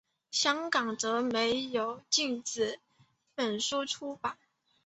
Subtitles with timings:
[0.31, 2.79] 香港则并没有禁止
[3.35, 4.35] 本书出版。